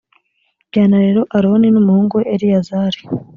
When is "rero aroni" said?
1.05-1.67